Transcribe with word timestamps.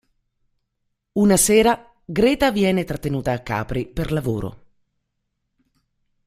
Una 1.23 1.37
sera, 1.37 1.93
Greta 2.07 2.49
viene 2.51 2.85
trattenuta 2.85 3.33
a 3.33 3.43
Capri 3.43 3.85
per 3.87 4.11
lavoro. 4.11 4.65